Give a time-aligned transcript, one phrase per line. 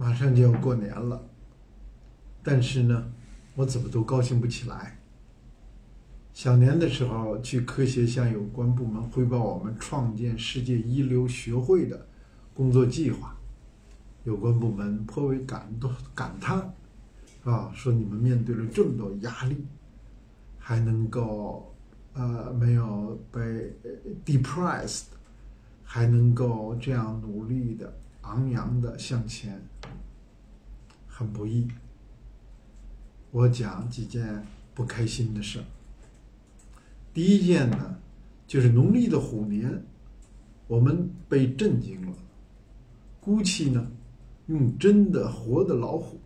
[0.00, 1.22] 马上就要过年了，
[2.42, 3.12] 但是呢，
[3.54, 4.98] 我怎么都高兴不起来。
[6.32, 12.06] 小年的时候去科协向有关部门汇报我们创建世界一流学会的
[12.54, 13.36] 工作计划，
[14.24, 16.72] 有关部门颇为感动感叹，
[17.44, 19.66] 啊，说你们面对了这么多压力，
[20.58, 21.74] 还能够
[22.14, 23.76] 呃没有被
[24.24, 25.08] depressed，
[25.84, 29.60] 还能够这样努力的昂扬的向前，
[31.20, 31.68] 很不易。
[33.30, 34.42] 我讲几件
[34.74, 35.62] 不开心的事。
[37.12, 37.98] 第一件呢，
[38.46, 39.84] 就是农历的虎年，
[40.66, 42.16] 我们被震惊了。
[43.20, 43.86] 姑气呢，
[44.46, 46.18] 用真的活的老虎，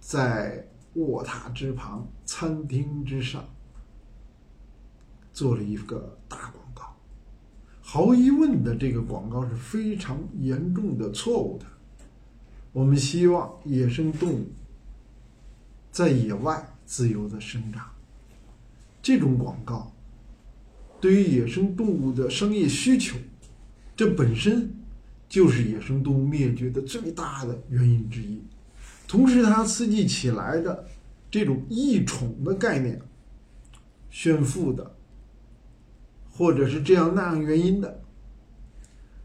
[0.00, 3.44] 在卧榻之旁、餐厅之上，
[5.32, 6.96] 做了一个大广告。
[7.80, 11.66] 毫无疑问的，这个广告是非常严重的错误的。
[12.74, 14.46] 我们希望野生动物
[15.92, 17.88] 在野外自由的生长。
[19.00, 19.92] 这种广告
[21.00, 23.16] 对于野生动物的商业需求，
[23.94, 24.74] 这本身
[25.28, 28.42] 就是野生动物灭绝的最大的原因之一。
[29.06, 30.84] 同时，它刺激起来的
[31.30, 33.00] 这种异宠的概念、
[34.10, 34.96] 炫富的，
[36.32, 38.02] 或者是这样那样原因的，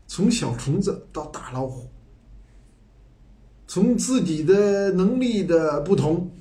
[0.05, 1.89] 从小虫子到大老虎，
[3.69, 6.31] 从自己的能力的不同，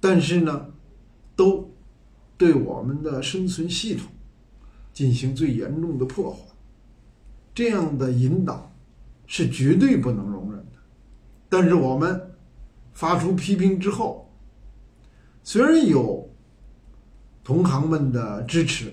[0.00, 0.66] 但是呢，
[1.36, 1.68] 都。
[2.38, 4.06] 对我们的生存系统
[4.94, 6.38] 进行最严重的破坏，
[7.54, 8.74] 这样的引导
[9.26, 10.78] 是绝对不能容忍的。
[11.50, 12.18] 但是我们
[12.94, 14.32] 发出批评之后，
[15.44, 16.30] 虽然有
[17.44, 18.90] 同行们的支持，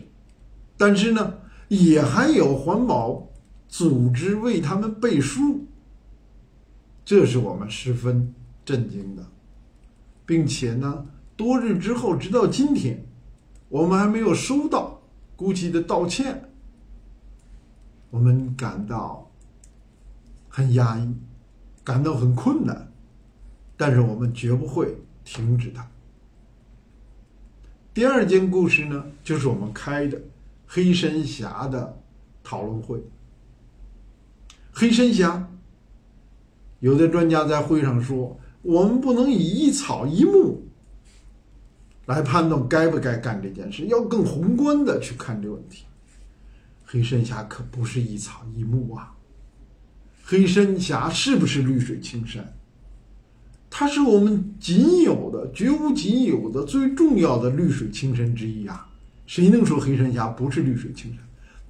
[0.75, 1.35] 但是呢，
[1.69, 3.30] 也还有环保
[3.69, 5.66] 组织为他们背书，
[7.08, 9.25] 这是我们十分震惊的，
[10.25, 11.06] 并且呢，
[11.38, 13.01] 多日之后，直到今天。
[13.69, 15.00] 我们还没有收到
[15.38, 16.50] GUCCI 的道歉，
[18.09, 19.31] 我们感到
[20.50, 21.16] 很压抑，
[21.81, 22.91] 感到很困难，
[23.78, 25.89] 但是我们绝不会停止它。
[27.94, 30.22] 第二件故事呢，就是我们开的
[30.66, 32.01] 黑山峡的
[32.44, 33.01] 讨论会。
[34.74, 35.50] 黑山峡，
[36.79, 40.63] 有的专家在会上说，我们不能以一草一木。
[42.05, 45.83] 来判断该不该干这件事，要更宏观的去看这问题。
[46.85, 49.11] 黑山峡可不是一草一木啊，
[50.23, 52.53] 黑山峡是不是绿水青山？
[53.69, 58.88] 它是我们仅有的、绝无仅有的最重要的绿水青山之一啊！
[59.25, 61.19] 谁能说黑山峡不是绿水青山？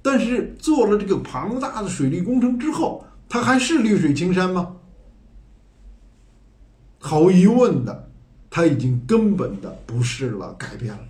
[0.00, 4.76] 但是做了这个庞大的水利工程之后，它还是绿水青山吗？
[7.08, 8.10] 毫无疑问的。
[8.50, 11.00] 它已经根本的不是了，改变了。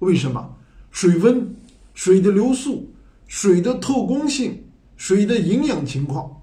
[0.00, 0.56] 为什么？
[0.90, 1.54] 水温、
[1.94, 2.90] 水的流速、
[3.26, 4.64] 水的透光性、
[4.96, 6.42] 水的营养情况，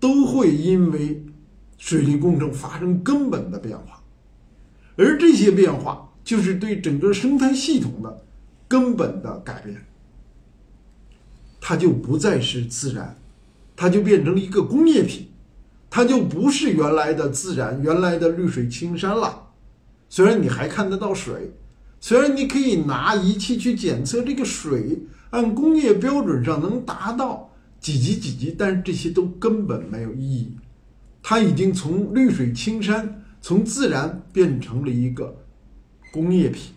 [0.00, 1.24] 都会因为
[1.78, 4.02] 水利工程发生根本的变化，
[4.96, 8.24] 而这些变化就是对整个生态系统的
[8.66, 9.84] 根本的改变。
[11.60, 13.16] 它就不再是自然，
[13.76, 15.28] 它就变成了一个工业品，
[15.90, 19.48] 它就不是原来的自然、原来的绿水青山了。
[20.08, 21.52] 虽然你还看得到水，
[22.00, 24.98] 虽然你可以拿仪器去检测这个水
[25.30, 27.50] 按工业标准上能达到
[27.80, 30.52] 几级几级，但是这些都根本没有意义。
[31.22, 35.44] 它已经从绿水青山、从自然变成了一个
[36.12, 36.72] 工业品。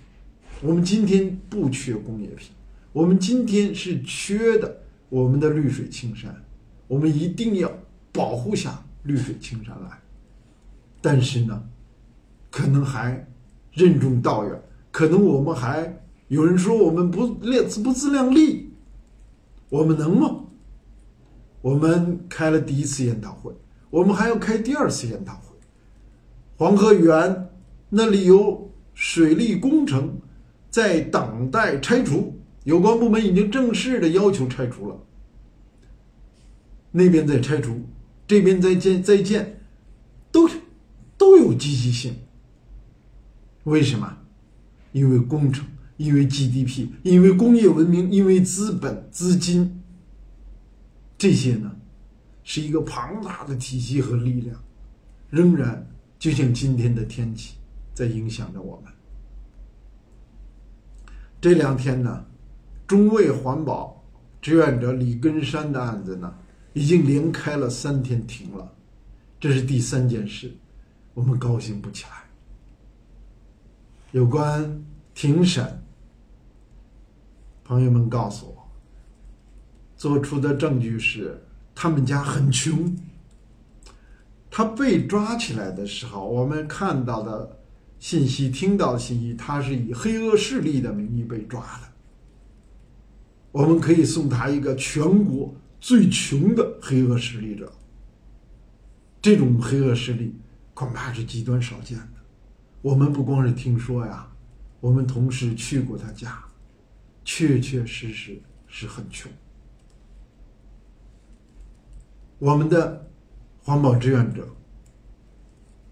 [0.61, 2.49] 我们今天不缺工业品，
[2.91, 6.43] 我们今天是缺的我们的绿水青山。
[6.87, 7.71] 我们一定要
[8.11, 9.99] 保护下绿水青山来。
[11.01, 11.63] 但是呢？
[12.49, 13.25] 可能还
[13.71, 18.73] 任重道远，可能我们还有人说我们不量不自量力，
[19.69, 20.41] 我们能吗？
[21.61, 23.53] 我们开了第一次研讨会，
[23.89, 25.55] 我们还要开第二次研讨会。
[26.57, 27.49] 黄河源
[27.87, 30.19] 那里有水利工程
[30.69, 34.99] 在等待拆除，有关部门已经正式的要求拆除了。
[36.91, 37.79] 那边在拆除，
[38.31, 39.59] 这边在建在建，
[40.31, 40.49] 都
[41.17, 42.15] 都有积极性。
[43.65, 44.19] 为什么？
[44.93, 45.67] 因为工程，
[45.97, 49.83] 因为 GDP，因为工业文明，因为资本、资金，
[51.17, 51.75] 这些呢，
[52.45, 54.57] 是一个庞大的体系和力量，
[55.29, 55.85] 仍然
[56.17, 57.55] 就像今天的天气，
[57.93, 58.93] 在影响着我们。
[61.41, 62.25] 这两天呢，
[62.87, 64.01] 中卫环保
[64.41, 66.33] 志愿者李根山的案子呢，
[66.73, 68.71] 已经连开了三天庭了，
[69.39, 70.55] 这是第三件事，
[71.13, 72.11] 我们高兴不起来。
[74.11, 74.83] 有关
[75.13, 75.81] 庭审，
[77.63, 78.69] 朋友们告诉我，
[79.95, 81.41] 做出的证据是
[81.73, 82.95] 他们家很穷。
[84.49, 87.57] 他被抓起来的时候，我们看到的
[87.99, 91.87] 信息、听到的信息，他是以黑恶势力的名义被抓的。
[93.53, 97.69] 我们可以送他一个全国最穷的黑恶势力者。
[99.21, 100.33] 这种黑恶势力
[100.73, 102.13] 恐怕是极端少见的。
[102.81, 104.31] 我们不光是听说呀，
[104.79, 106.41] 我们同时去过他家，
[107.25, 109.29] 确确实实是很穷。
[112.39, 113.07] 我们的。
[113.63, 114.47] 环保志愿者，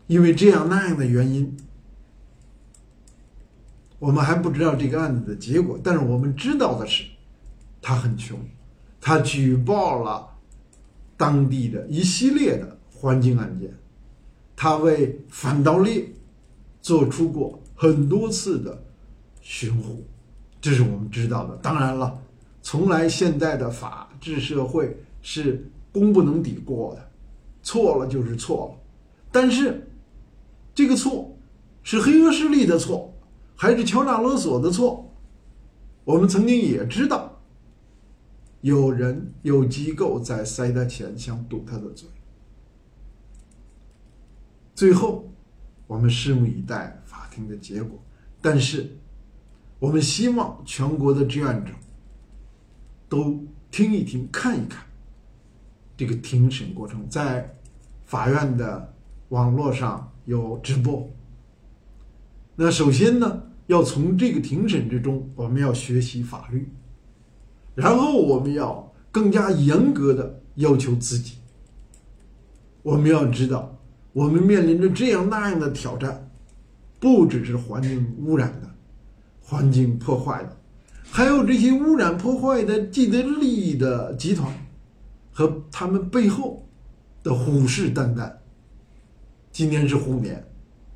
[0.07, 1.55] 因为这样那样的原因，
[3.99, 5.79] 我们还不知道这个案子的结果。
[5.83, 7.03] 但是我们知道的是，
[7.79, 8.39] 他很穷，
[9.09, 10.29] 他举报了
[11.17, 13.67] 当地的一系列的环境案件，
[14.55, 16.07] 他为反盗猎
[16.79, 18.79] 做出过很多次的
[19.41, 20.05] 巡护，
[20.61, 21.55] 这是我们知道的。
[21.55, 22.21] 当然了，
[22.61, 27.09] 从来现在的法治社会是功不能抵过的。
[27.63, 28.79] 错了就是错了，
[29.31, 29.89] 但是
[30.75, 31.35] 这个错
[31.81, 33.11] 是黑恶势力的错，
[33.55, 35.11] 还是敲诈勒索的错？
[36.03, 37.28] 我们曾经也知道，
[38.61, 42.09] 有人有机构在塞他钱，想堵他的嘴。
[44.75, 45.31] 最后，
[45.87, 47.97] 我们拭目以待法庭的结果。
[48.41, 48.97] 但是，
[49.79, 51.71] 我们希望全国的志愿者
[53.07, 54.85] 都听一听、看一看。
[55.97, 57.57] 这个庭审过程在
[58.05, 58.93] 法院的
[59.29, 61.09] 网络上有直播。
[62.55, 66.69] 那首先呢，要从这个庭审之中，我们要学习法律，
[67.79, 71.35] 然后我们要更加严格的要求自己。
[72.83, 73.77] 我们要知道，
[74.13, 76.29] 我们面临着这样那样的挑战，
[76.99, 78.69] 不只是环境污染的、
[79.41, 80.57] 环境破坏的，
[81.03, 84.51] 还有这些污染破坏的既得利益的集团。
[85.31, 86.67] 和他们背后
[87.23, 88.29] 的虎视眈眈。
[89.53, 90.45] 今年是虎年，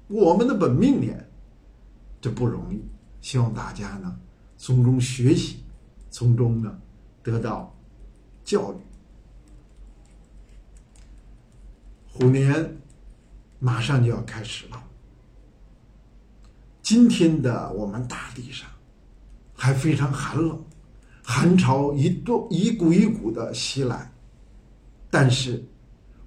[0.10, 1.30] 我们的本命年，
[2.20, 2.84] 这不容易。
[3.22, 4.14] 希望大家呢
[4.58, 5.60] 从中学习，
[6.14, 6.80] 从中呢
[7.24, 7.76] 得到
[8.46, 8.78] 教育。
[12.08, 12.78] 虎年
[13.58, 14.84] 马上就要开始了。
[16.84, 18.70] 今天的我们大地上
[19.56, 20.64] 还非常寒冷，
[21.24, 24.12] 寒潮一度一股一股的袭来。
[25.10, 25.66] 但是，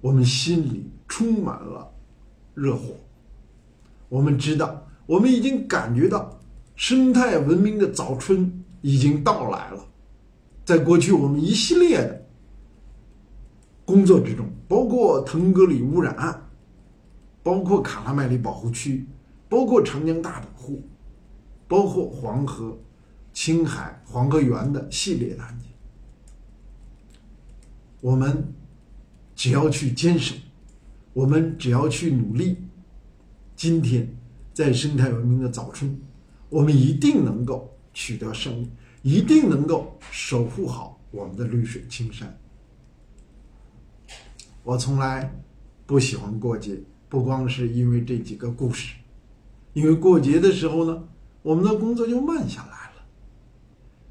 [0.01, 1.89] 我们心里充满了
[2.53, 2.93] 热火。
[4.09, 6.37] 我们知道，我们已经感觉到
[6.75, 9.85] 生态文明的早春已经到来了。
[10.65, 12.25] 在过去，我们一系列的
[13.85, 16.49] 工作之中，包括腾格里污染案，
[17.41, 19.05] 包括卡拉麦里保护区，
[19.47, 20.81] 包括长江大保护，
[21.67, 22.77] 包括黄河、
[23.33, 25.69] 青海黄河源的系列的案件，
[28.01, 28.53] 我们。
[29.39, 30.33] 只要去坚守，
[31.13, 32.57] 我们只要去努力，
[33.55, 34.17] 今天
[34.51, 35.95] 在生态文明的早春，
[36.49, 38.69] 我们一定能够取得胜利，
[39.01, 42.39] 一定能够守护好我们的绿水青山。
[44.61, 45.33] 我从来
[45.87, 46.79] 不喜欢过节，
[47.09, 48.97] 不光是因为这几个故事，
[49.73, 51.09] 因为过节的时候呢，
[51.41, 53.03] 我们的工作就慢下来了。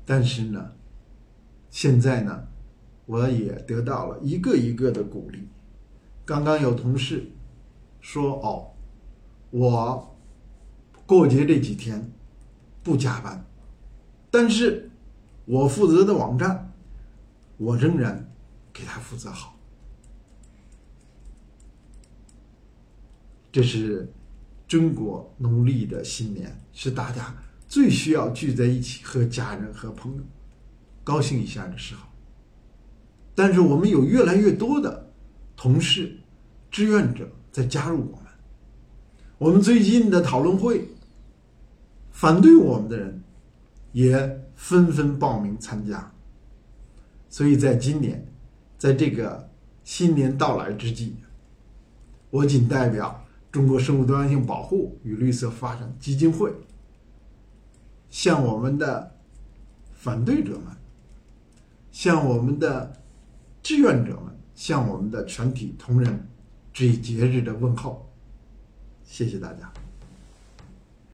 [0.04, 0.72] 但是呢，
[1.70, 2.48] 现在呢。
[3.08, 5.46] 我也得到了一个一个的鼓励。
[6.24, 7.30] 刚刚有同事
[8.00, 8.66] 说：“哦，
[9.50, 10.16] 我
[11.06, 12.10] 过节这几天
[12.82, 13.46] 不加班，
[14.38, 14.90] 但是
[15.46, 16.70] 我负责的网站，
[17.56, 18.30] 我仍然
[18.70, 19.56] 给他负责好。”
[23.50, 24.12] 这是
[24.68, 27.34] 中国农历的新年，是大家
[27.66, 30.22] 最需要聚在一起和家人和朋友
[31.02, 32.06] 高兴一下的时候。
[33.34, 35.10] 但是我们有越来越多的
[35.56, 36.14] 同事、
[36.70, 38.26] 志愿者在加入我们。
[39.38, 40.86] 我们最近的讨论会，
[42.10, 43.22] 反对我们的人
[43.96, 46.12] 也纷纷报名参加。
[47.30, 48.26] 所以在今年，
[48.76, 49.48] 在这个
[49.82, 51.16] 新年到来之际，
[52.28, 56.52] 我仅代表中国生物多样性保护与绿色发展基金会，
[58.10, 59.16] 向我们的
[59.94, 60.76] 反对者们，
[61.90, 62.92] 向我们的。
[63.62, 66.28] 志愿者们向我们的全体同仁
[66.72, 68.08] 致以节日的问候，
[69.02, 69.75] 谢谢大家。